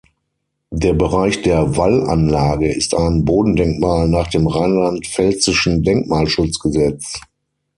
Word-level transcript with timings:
Der 0.71 0.93
Bereich 0.95 1.43
der 1.43 1.77
Wallanlage 1.77 2.73
ist 2.73 2.95
ein 2.95 3.23
Bodendenkmal 3.23 4.07
nach 4.09 4.25
dem 4.29 4.47
Rheinland-Pfälzischen 4.47 5.83
Denkmalschutzgesetz. 5.83 7.19